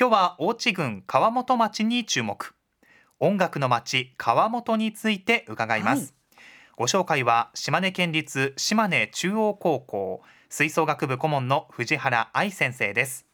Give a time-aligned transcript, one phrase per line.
[0.00, 2.54] 今日は大地郡川本町に注目。
[3.18, 6.14] 音楽の町川本について伺います、
[6.76, 13.27] ご紹介は島根県立島根中央高校吹奏楽部顧問の藤原愛先生です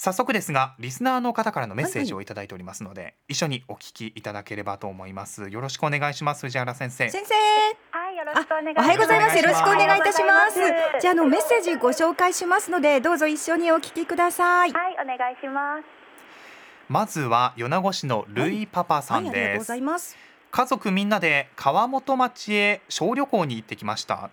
[0.00, 5.48] 早速ですがリスナーの方からのメッセージをいただいておりますので、一緒にお聞きいただければと思います。
[5.50, 7.10] よろしくお願いします藤原先生。
[7.10, 7.34] 先生
[7.90, 8.86] はい、よろしくお願いします。
[8.86, 9.36] おはようございます。
[9.38, 11.00] よろしくお願いいたします。
[11.00, 14.72] じゃああのメッセージご紹介しますのでどうぞ一緒にお聞きください。
[14.72, 15.84] はい、お願いします。
[16.88, 20.16] まずは米子市のルイパパさんはいありがとうごです、ざいます。
[20.52, 24.30] 家族みんなで川本町へ小旅行に行ってきました。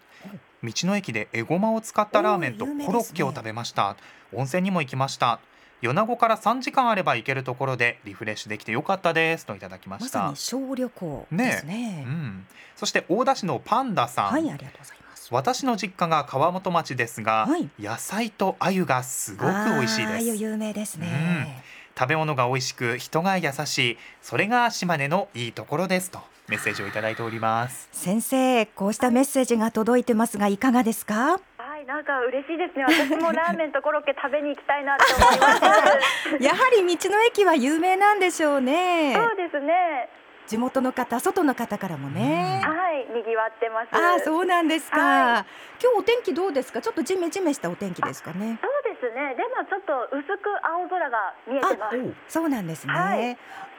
[0.63, 3.95] 道の駅でエゴマを使ったラーメンとコですねロッケを食べました、
[4.31, 5.39] 温泉にも行きました
[5.81, 12.03] 米子から3時間あれば行けるところでリフレッシュできてよかったですといただきました、まさに小旅行ですね。
[12.07, 15.27] うん、そして大田市のパンダさん、はいありがとうございます。
[15.31, 17.69] 私の実家が川本町ですが、はい。
[17.79, 19.51] 野菜と鮎がすごく美
[19.85, 20.25] 味しいです。
[20.35, 21.63] 有名ですね、
[21.97, 27.89] 食べ物が美味しく人が優しいそれが島根のいいところですとメッセージをいただいております。
[27.91, 31.31] 先生こうしたメッセージが届いてますがいかがですか？
[31.33, 31.39] は
[31.85, 32.83] い、なんか嬉しいですね。
[32.83, 36.41] 私もラーメンとコロッケ食べに行きたいなって思います。
[36.43, 40.09] やはり道の駅は有名なんでしょうねそうですね。
[40.47, 43.87] 地元の方外の方からもね、はい、賑わってます。
[43.91, 45.45] ああそうなんですか、は
[45.81, 46.81] 今日お天気どうですか？
[46.81, 49.35] ちょっとジメジメしたお天気ですかねそうですね。
[49.35, 51.97] でもちょっと薄く青空が見えてます。
[52.27, 53.37] そうなんですね、はい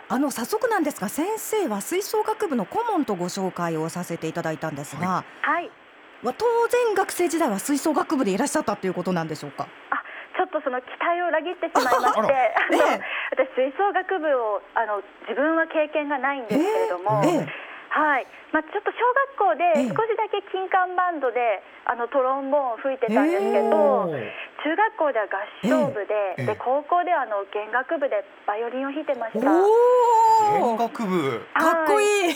[0.09, 5.65] あの早速なんですが先生は吹奏楽部の顧問とご紹介をさせていただいたんですが、はい。
[5.65, 5.71] は
[6.33, 9.69] 当然学生時代は吹奏楽部でいらっしゃったということなんでしょうか？
[9.91, 10.03] あ、
[10.37, 13.01] ちょっとその期待を裏切ってしまいまして、あのえ。
[13.33, 17.49] 私吹奏楽部をあの自分は経験がないんですけれども、ええ
[17.89, 19.01] はい、まあ、ちょっと小
[19.41, 19.89] 学校ええ。
[19.89, 24.35] で少しだけ金管バンドであのトロンボーンを吹いてたんですけえど、え。
[24.65, 26.47] 中学校では合唱部で,、ええ。
[26.47, 29.49] で高校ではあの弦楽部でバイオリンを弾いてました。
[30.47, 32.35] おお弦楽部かっこいい、ね。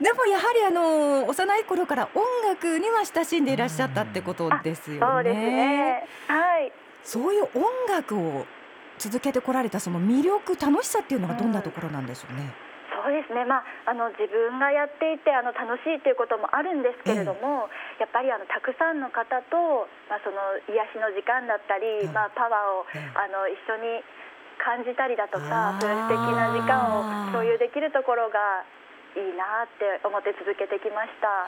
[0.00, 5.00] でもやはりあの幼い頃から音楽には親しんでいらっしゃったってことですよね。
[5.00, 6.08] そうですね。
[6.28, 6.72] はい。
[7.02, 8.46] そういう音楽を
[8.98, 12.54] 続けてこられたその魅力楽しさっていうのがどんなところなんでしょうね。
[13.04, 17.68] そうですね、まあ、あの自分がやっていてあの楽しいということもあるんですけれども、
[18.00, 20.40] やっぱりあのたくさんの方と、まあ、その
[20.72, 24.00] 癒しの時間だったり、ええまあ、パワーをええあの一緒に
[24.62, 28.64] 感じたりだとかそういう素敵な時間を共有できるところが
[29.16, 31.46] いいなって思って続けてきました。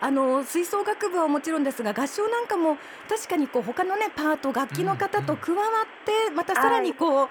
[0.00, 2.78] あの吹奏楽部はもちろんですが合唱なんかも
[3.08, 7.28] 確かにこう他のねパート楽器の方と加わってまたさらにこう、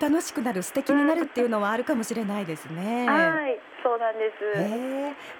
[0.00, 3.08] 楽しくなる素敵になるっていうのはあるかもしれないですね。
[3.08, 4.44] はい、そうなんです。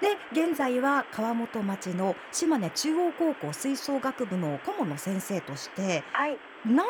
[0.01, 6.85] で現在は川本町の島根中央高校吹奏楽部の顧問の先生としてはい、何年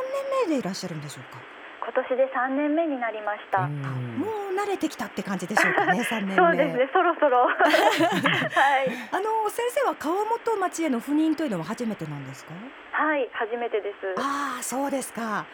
[0.47, 1.54] 目でいらっしゃるんでしょうか？
[1.85, 3.65] 今年で3年目になりました。
[3.65, 6.35] あもう慣れてきたって感じでしょうかね 3年目。
[6.35, 7.45] そうですね、そろそろ。
[7.47, 7.53] はい。
[9.11, 12.51] あの先生は川本町への赴任というのは初めてなんですか？
[12.91, 14.15] はい、初めてです。
[14.17, 15.45] ああそうですか。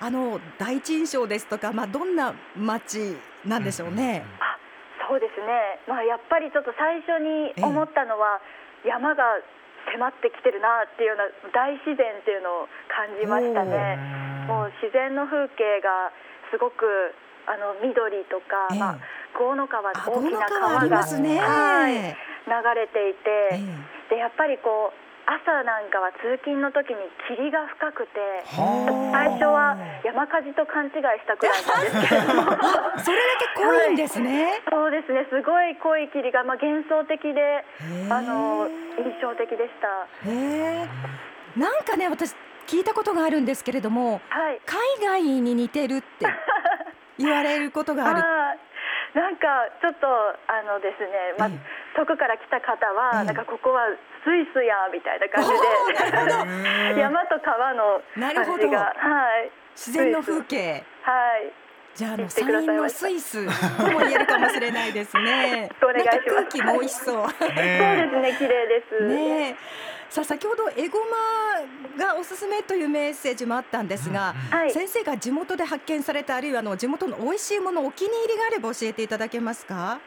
[0.00, 4.24] あの第一印象ですとかまあどんな町なんでしょうね？
[4.40, 4.58] あ
[5.08, 8.40] そうですね、まあ、やっぱりちょっと最初に思ったのは、
[8.84, 9.22] 山が
[9.94, 14.25] 迫ってきてるなっていうような大自然っていうのを感じましたね。
[14.46, 16.10] もう自然の風景が
[16.50, 17.14] すごく
[17.46, 18.98] あの緑とか、ええまあ、
[19.38, 21.38] 郷の川あ大きな川がね。
[21.38, 29.74] はいえ流れていて、えでやっぱりこう朝なんかは通勤の時に霧が深くてはあ最初は
[30.06, 32.54] 山火事と勘違いしたくらいなんですけれども。
[32.94, 34.62] あそれだけ濃いんですね。
[34.70, 37.64] そうですね、すごい濃い霧が、まあ、幻想的で、
[38.08, 38.70] あの
[39.02, 40.06] 印象的でした。
[41.58, 42.36] なんかね私
[42.66, 44.60] 聞いたことがあるんですけれどもはい。
[44.66, 46.26] 海外に似てるって
[47.18, 48.22] 言われることがある。
[49.14, 49.46] なんか
[49.80, 53.88] ちょっとあのですね、まあええ遠くから来た方は、ええなんかここは
[54.22, 55.48] スイスやみたいな感じ
[56.94, 60.84] で、 山と川の感じが、はい、自然の風景。
[61.00, 61.52] はい、
[61.94, 63.46] じゃああの山陰のスイス
[63.78, 65.70] とも言えるかもしれないですね。
[65.82, 67.30] お願い空気も美味しそう。
[67.30, 69.00] そうですね、綺麗です。
[69.06, 69.56] ねえ。
[70.08, 70.98] さあ先ほどエゴ
[71.98, 79.98] マがおすすめというメッセージもあったんですが、はい、先生が地元で発見されたあるいはあの地元の美味しいものお気に入りがあれば教えていただけますか？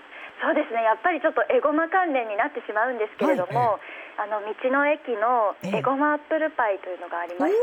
[0.41, 3.77] そうですね、やっぱりちょっとエゴマ関連になってしまうんですけれども、
[4.15, 7.59] あの道の駅のエゴマアップルパイというのがありまして、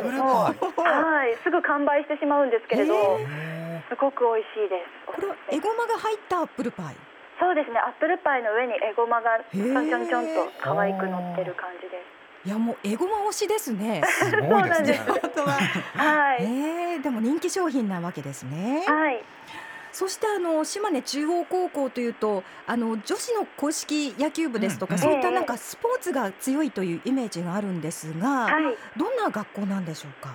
[0.00, 0.72] ップルもう。
[0.72, 4.88] パはい、すぐ完売してしまうんですけれど、へイすごく美味しいです。
[5.04, 6.96] これはエゴマが入ったアップルパイ？
[7.40, 12.02] そうですね、アップルパイの上にエゴマがちょんちょんちょんと可愛く乗ってる感じで
[12.44, 12.48] す。
[12.48, 14.02] いやもうエゴマ推しですね。
[14.06, 15.00] すごいですね。
[15.06, 15.52] 本当は。
[15.94, 18.84] はい、えー、でも人気商品なわけですね。
[18.86, 19.22] はい、
[19.92, 30.34] そしてあの島根中央高校というとあの女子の硬式野球部ですとか、うんうんそういったなんかスポーツが強いというイメージがあるんですが、はい、どんな学校なんでしょうか？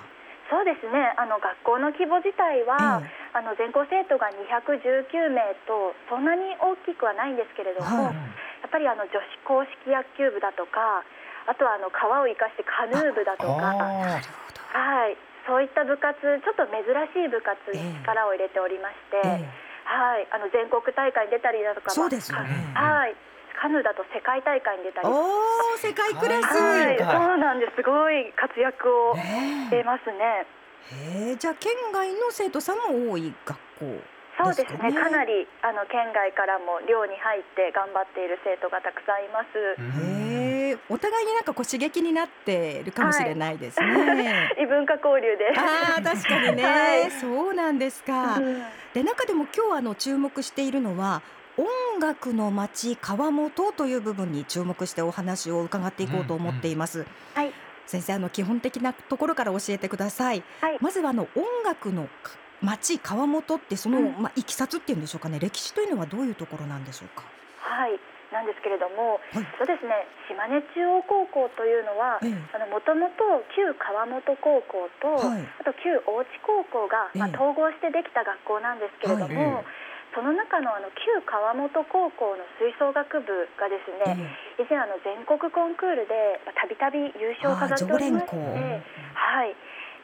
[0.53, 1.17] そうですね。
[1.17, 8.15] あの学校の規模自体は、えあの全校生徒が219名とそんなに大きくはないんですけれども、はい
[8.61, 11.03] やっぱりあの女子硬式野球部だとか、
[11.49, 13.49] あとはあの川を生かしてカヌー部だとか。
[13.51, 16.81] はい、そういった部活ちょっと珍
[17.13, 19.45] しい部活に力を入れておりまして、え
[19.83, 22.71] はい、あの全国大会に出たりだとか、そうですよね。
[22.73, 23.15] はい、
[23.59, 26.57] カヌーだと世界大会に出たえり、はおお世界クラス。
[26.57, 27.75] い、はいそうなんです。
[27.77, 30.45] すごい活躍をねしてますね。
[30.91, 34.01] ええーじゃあ県外の生徒さんも多い学校。
[34.35, 34.77] そうですね？
[34.77, 39.57] ですかねかなりあの県外からも寮に入って頑張っている生徒がたくさんいます。
[40.01, 44.49] へえお互いになんかこう刺激になってるかもしれないですね。
[44.59, 45.53] 異文化交流で。
[45.55, 48.35] ああ確かにね、 はいそうなんですか。
[48.35, 48.63] うん
[48.93, 51.23] で中でも今日あの注目しているのは
[51.57, 57.05] 音楽の街川本という部分に注目してお話を伺っていこうと思っています。
[57.35, 57.51] はい
[57.85, 60.41] 先生あの基本的なところから教えてください。
[60.61, 67.23] はいまずはあの音楽のか街川本ってその、うんまあいきさつっていうんでしょうかね歴史というのはどういうところなんでしょうか？
[67.59, 67.99] はい。
[68.33, 69.93] なんですけれども、はいそうですね。
[70.25, 73.05] 島根中央高校というのは、ええあの元々
[73.53, 79.65] 旧川本高校と、はいあと旧大地高校が、まあ、ええ統合してできた学校なんですけれども、はい
[80.13, 84.29] その中のあの旧川本高校の吹奏楽部がですね、
[84.61, 89.55] 以前あの全国コンクールでまあたびたび優勝を飾っておりまして、はい。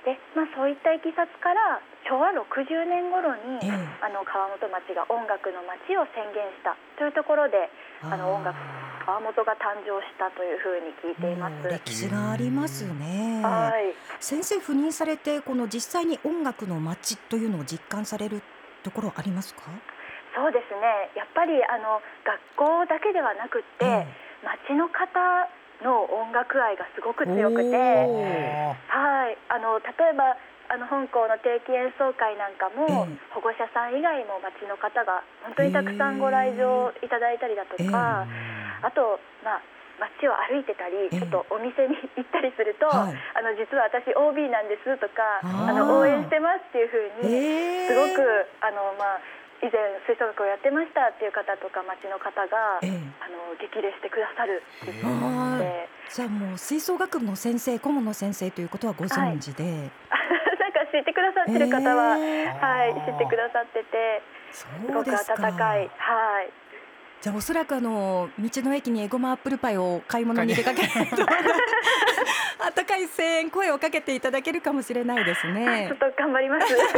[0.06, 7.70] で、まあそういったいきさつから昭和60年頃に、ええあの川本町が音楽の町を宣言したというところで、
[8.02, 8.58] あの音楽
[9.06, 11.68] 川本が誕生したというふうに聞いています。
[11.70, 13.42] 歴史がありますね。
[13.44, 13.94] はい。
[14.20, 18.42] 先生赴任されてこの実際に音楽の街というのを実感される
[18.84, 19.64] ところありますか？
[20.40, 21.12] そうですね。
[21.20, 24.08] やっぱりあの学校だけではなくって、え
[24.40, 25.20] 町の方
[25.84, 27.76] の音楽愛がすごく強くて、
[28.08, 29.36] おはい。
[29.52, 30.40] あの例えば
[30.72, 38.24] あの本校の定期演奏会なんかも、ええ保護者さん以外も町の方が本当にたくさんご来場いただいたりだとか、
[38.80, 39.62] あとまあ
[40.00, 43.16] 街を歩いてたり、ええちょっとお店に行ったりすると、はい。
[43.36, 48.24] あの実は私 OB なんですとか、あの応援してますっていうふうに、えすごく
[48.64, 49.76] あのまあ以前
[50.08, 53.00] 吹奏楽をやってましたっていう方とか町の方が、ええ。
[53.20, 62.48] あの激励してくださるっていうのはで、じゃあもう吹奏楽部の先生顧問の先生ということはご存知で、 なんか知ってくださってる方は、ええ。
[62.48, 64.22] はい知ってくださってて
[64.52, 65.90] すそうごく温かい。
[65.98, 66.50] はい。
[67.22, 71.18] じゃあおそらくあの道の駅にエゴマアップルパイを買い物に出かけないと
[72.60, 75.88] 温かい声援声をかけていただけるかもしれないですね。
[75.88, 76.68] ちょっと頑張ります。
[76.76, 76.96] でもやっ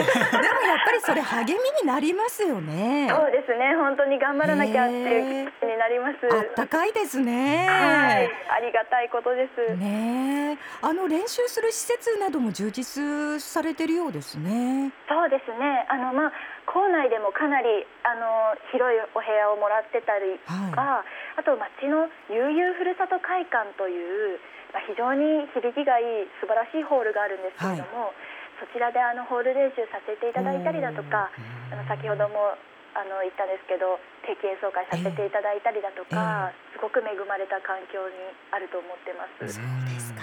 [0.85, 3.07] ぱりそれ励みになりますよね。
[3.09, 6.17] そうですね本当に頑張らなきゃっていう気になります。
[6.31, 7.67] あったかいですね。
[7.69, 9.75] はいありがたいことです。
[9.77, 10.57] ねえ。
[10.81, 14.91] あの練習する施設なども充実されてるようですね。
[15.07, 15.85] そうですね。
[15.89, 16.31] あのまあ
[16.65, 17.67] 校内でもかなり
[18.03, 21.05] あの広いお部屋をもらってたりとか、は
[21.35, 28.13] あと町の悠々ふるさと会館という、まあ、非常に響きがいい素晴らしいホールがあるんですけれども、
[28.59, 31.31] そちらであのホール練習させていただいたりだとか、
[31.71, 32.55] あの先ほども
[32.93, 38.15] あの言ったんですけど定期演奏会させていただいたりだとか、すごく恵まれた環境に
[38.51, 39.55] あると思ってます。
[39.55, 40.21] そうですか。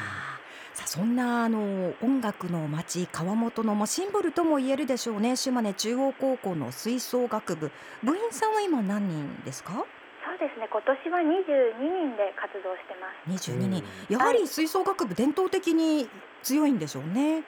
[0.75, 5.35] さあそんなあの音楽の街川本のまあシンボルとも言えるでしょうね。
[5.35, 7.73] 島根中央高校の吹奏楽部。
[8.05, 9.85] 部員さんは今何人ですか？
[10.29, 10.69] そうですね。
[10.69, 13.49] 今年は22人で活動してます。
[13.49, 13.81] 22人。
[14.13, 16.05] やはり吹奏楽部伝統的に
[16.45, 17.41] 強いんでしょうね。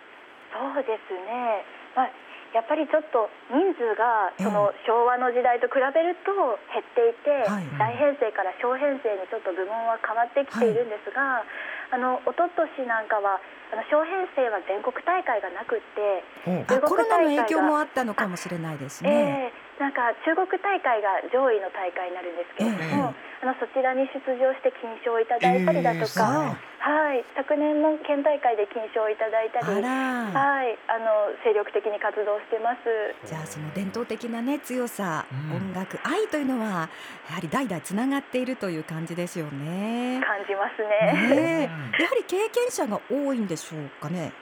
[0.49, 1.63] そうですね、
[1.95, 2.11] まあ、
[2.51, 4.45] やっぱりちょっと人数がええ。
[4.45, 6.33] その昭和の時代と比べると
[6.73, 7.69] 減っていて、はい。
[7.77, 11.45] 大編成から小編成にちょっと部門は変わってきているんですが、
[11.93, 12.49] あの一昨
[12.81, 29.81] 年なんかはあの小編成は全国大会がなくって、あ中国コロナの影響もあったのかもしれないですね、ええなんか中国大会が上位の大会になるんですけれども、あのそちらに出場して金賞をいただいたりだとさか、はい、昨年も県大会で金賞をいただいたり。
[29.81, 32.85] はい、あの精力的に活動してます。
[33.25, 36.91] じゃあその伝統的なね強さ、うん音楽愛というのは
[37.31, 40.21] やはり代々つながっているという感じですよね。
[40.21, 41.33] 感じますね。
[41.37, 44.33] ねえやはり経験者が多いんでしょうかね。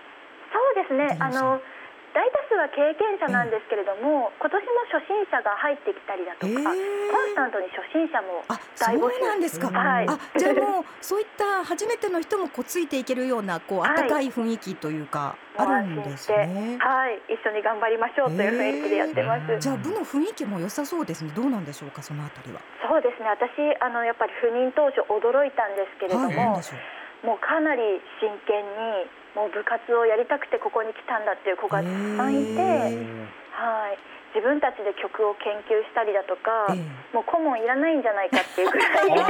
[0.51, 1.17] そうですね。
[1.21, 1.61] あの
[2.15, 16.77] 大多数は経験者なんですけれども、今年も初心者が入ってきたりだとか、えーコンスタントに初心者もあそう大募集なんですか、はいあじゃあ もうそういった初めての人もこうついていけるようなこうはい温かい雰囲気というか、あるんですね。
[16.79, 19.53] はい、一緒に頑張りましょうという雰囲気でやってます。
[19.53, 21.33] えーじゃあ部の雰囲気も良さそうですね。
[21.35, 22.61] どうなんでしょうかそのあたりは。
[22.89, 23.29] そうですね。
[23.29, 23.51] 私
[23.81, 27.27] あのやっぱり赴任当初驚いたんですけれども、はい。
[27.27, 32.99] もうかなり真剣にもう部活をやりたくてここに来たんだっていう子がたくさんいて、へ
[33.55, 34.03] はい、
[34.35, 36.83] 自分たちで曲を研究したりだとか、ええ
[37.15, 39.23] もう顧問いらないんじゃないかっていうぐらい声を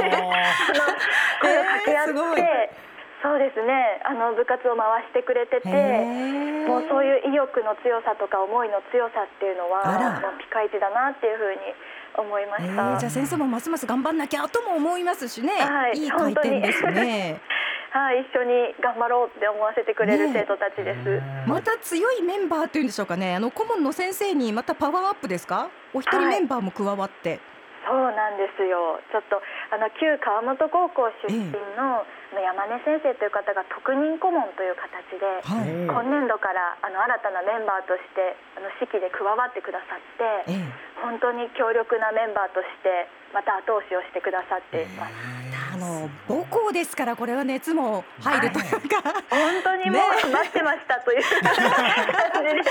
[1.61, 2.73] 掛け合って、
[3.21, 4.01] そうですね。
[4.03, 5.69] あの部活を回してくれてて。
[5.69, 11.57] へもうそういう意欲の強さとか思いの強さっていうのはもうピカイチだなっていうふうに
[12.15, 12.95] 思いまえした。
[12.95, 15.53] ーじゃあ先生もますます頑張んなきゃとも思いますしね。
[15.53, 17.41] はいいい回転ですね。
[17.91, 21.21] はい、一緒に頑張ろうって思わせてくれる生徒たちです。
[21.47, 23.35] また強いメンバーというんでしょうかね。
[23.35, 25.69] あの顧問の先生にまたパワーアップですか？
[25.93, 27.39] お一人はいメンバーも加わって。
[27.89, 29.01] そうなんですよ。
[29.09, 29.41] ちょっと
[29.73, 35.89] あの旧川本高校出身の、山根先生という方が特任顧問という形で、はい。
[35.89, 40.69] 今年度からあの新たなメンバーとしてあの指揮で加わってくださって、ええ。
[41.01, 45.38] 本当に強力なメンバーとしてまた後押しをしてくださっています。
[45.79, 51.53] あの母校ですからこれは熱も入るというか、本当にもねう待ってましたという感
[52.45, 52.59] じで。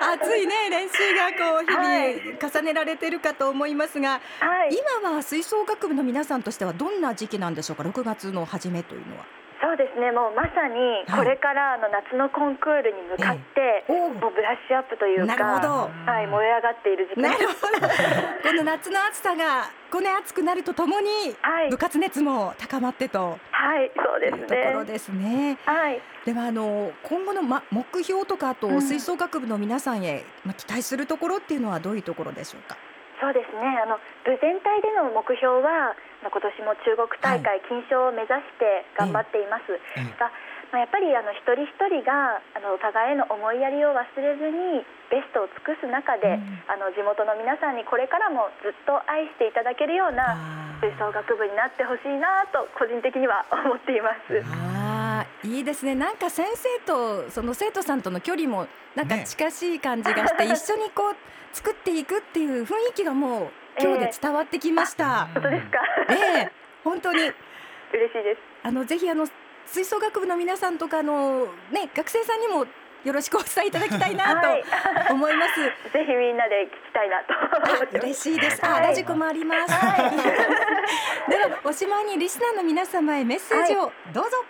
[0.00, 4.76] 熱いね練習がこう日はい々重ねられてるかと思いますが、はい。
[5.02, 9.24] 今は吹奏楽部の皆さんとしてはどんな時期なんでしょうか？6月の初めというのは。
[9.62, 10.12] そうですね。
[10.12, 17.42] もうまさにこれからあの夏のコンクールに向かって、おうもうブラッシュアップというか、なるほどはい、燃え上がっている時間なです。
[17.42, 17.88] るほど
[18.48, 21.08] この夏の暑さがこうね暑くなるとともに
[21.40, 24.46] はい部活熱も高まってとはい、そうですね。
[24.66, 25.58] ところですね。
[25.64, 26.00] はい。
[26.24, 32.76] ではあの今後の、ま、目標とかあとうん吹奏楽部の皆さんへ、ま、期待するところっていうのはどういうところでしょうか？
[33.18, 33.80] そうですね。
[33.82, 35.94] あの部全体での目標は、まあ
[36.30, 39.74] 今年も中国大会金賞を目指して頑張っています。
[39.96, 40.30] ええが、
[40.72, 46.62] まあ、やっぱりあの一人一人があのお互いへの思いやりを忘れずにベストを尽くす中で、うん。
[46.66, 54.42] あの地元の皆さんにこれからもずっと愛していただけるようなあ吹奏楽部になってほしいなと個人的には思っています。
[54.44, 55.94] あーいいですね。
[55.94, 59.24] なんか先生とその生徒さんとの距離もなんかね。
[59.28, 61.16] 近しい感じがして、一緒にこう
[61.52, 65.26] 作っていくっていう雰囲気がもう今日で伝わってきました。
[65.34, 65.78] 本当ですか？
[66.10, 66.52] ええ
[66.84, 68.40] 本当に嬉しいです。
[68.62, 69.26] あのぜひあの
[69.66, 72.64] 吹奏楽部の皆さんとかあのね学生さんにも
[73.04, 74.64] よろしくお伝えいただきたいなはい
[75.08, 75.60] と思います。
[75.92, 77.98] ぜひみんなで聞きたいなと。
[77.98, 78.64] 嬉しいです。
[78.64, 79.74] あ、はいラジコもあります。
[81.28, 84.44] ではおしまいにリスナーの皆様へメッセージをどうぞ。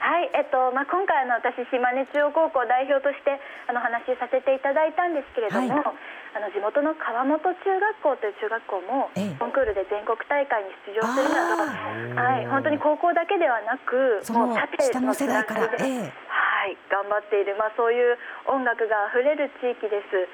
[0.00, 6.16] はい、えっとまあ今回あの私島根中央高校代表としてあの話しさせていただいたんですけれども、はい。
[6.36, 9.40] あの地元の川本中学校という中学校もええ。
[9.40, 16.12] コンクールで全国大会に出場するなど、あはい本当に高校だけではなくそのもう縦下の世代からええ。
[16.28, 20.28] はい頑張っているまあそういう音楽があふれる地域です。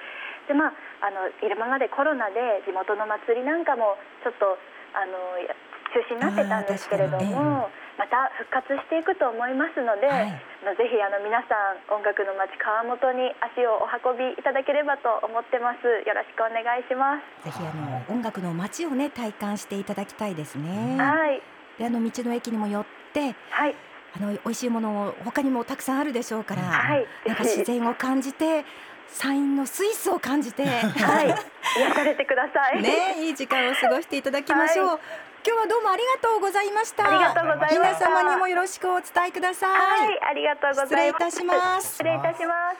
[0.48, 0.74] でまあ
[1.06, 4.58] あの今までコロナで地元の祭りなんかもちょっと
[4.94, 5.54] あのや
[5.92, 7.68] 中止になってたんですけれども、
[8.00, 15.82] また復活していくと思いますので、はいぜひあの皆さん音楽の街川本に足をお運びいただければと思ってます。
[16.06, 17.50] よろしくお願いします。
[17.50, 20.96] ぜひあの音楽の街をね体感していただきたいですね。
[20.96, 21.42] はい
[21.78, 23.74] であの道の駅にも寄ってはい
[24.14, 28.64] あの美味しいものを他にもたくさんあるでしょうから、はいなんか自然を感じて
[29.08, 31.34] 山陰のスイスを感じて、はい
[31.80, 32.80] 癒されてください。
[32.82, 34.86] ねいい時間を過ごしていただきましょう。
[34.86, 35.00] は
[35.44, 37.04] 今日はどうもありがとうございました。
[37.04, 38.08] ありがとうございま皆した。
[38.08, 40.06] 様にもよろしくお伝えください。
[40.06, 41.18] はいありがとうございます。
[41.18, 42.78] 失礼いたします失礼いたします。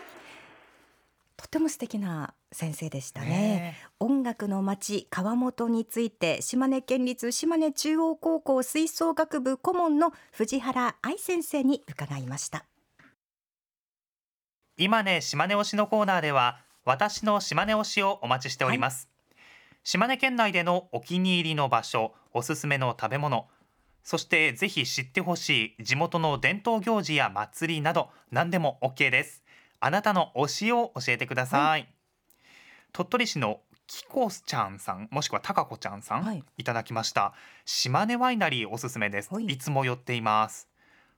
[1.36, 3.26] とても素敵な先生でしたね。
[3.26, 12.64] ね音楽の街川本について島根県立島根中央高校吹奏楽部顧問の藤原愛先生に伺いました。
[14.76, 19.08] 今ね島根推しのコーナーでは私の島根推しをお待ちしております、
[19.84, 23.48] 島根県内でのお気に入りの場所おすすめの食べ物。
[24.04, 29.42] そしてぜひ知ってほしい地元の伝統行事や祭りなど何でも OK です。
[29.80, 31.88] あなたの推しを教えてください、
[32.92, 36.44] 鳥取市のきこちゃんさんもしくはたかこちゃんさん、はい。
[36.56, 37.34] い、ただきました。
[37.64, 39.46] 島根ワイナリーおすすめです、はい。
[39.46, 40.68] いつも寄っています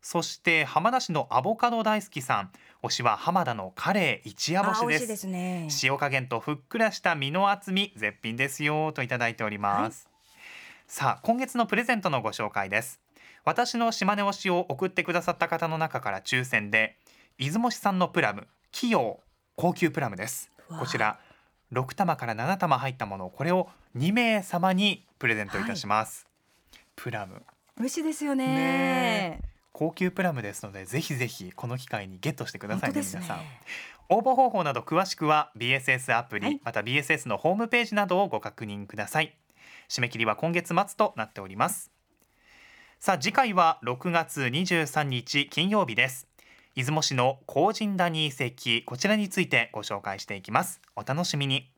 [0.05, 2.51] そして浜田市のアボカド大好きさん。
[2.83, 4.85] 推しは浜田のカレー一夜干しです。
[4.85, 5.69] あ美味しいですね。
[5.83, 10.07] 塩加減とふっくらした身の厚み絶品ですよといただいております、
[10.87, 13.01] さあ今月のプレゼントのご紹介です。
[13.47, 16.99] 私の島根推しを送ってくださった方の中から抽選で
[17.39, 19.21] 出雲市産のプラム器用
[19.57, 20.51] 高級プラムです。
[20.69, 21.19] こちら
[21.73, 26.27] 6玉から7玉入ったものこれを2名様にプレゼントいたします、
[26.95, 27.43] プラム。
[27.79, 28.47] 美味しいですよね。
[28.47, 33.07] ね高級プラムですのでぜひぜひこの機会にゲットしてくださいねね。
[33.07, 33.41] 皆さん。
[34.09, 36.61] 応募方法など詳しくは BSS アプリ、はい。
[36.63, 39.37] また BSS のホームページなどをご確認ください。
[39.89, 41.91] 締め切りは今月末となっております。
[43.01, 46.29] さあ次回は6月23日金曜日です。
[46.77, 50.81] 出雲市の高神谷遺跡こちらについてご紹介していきます。
[50.95, 51.74] お楽しみに